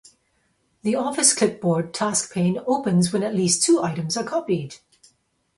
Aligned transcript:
The 0.81 0.95
Office 0.95 1.31
Clipboard 1.35 1.93
task 1.93 2.33
pane 2.33 2.59
opens 2.65 3.13
when 3.13 3.21
at 3.21 3.35
least 3.35 3.61
two 3.61 3.83
items 3.83 4.17
are 4.17 4.23
copied. 4.23 4.77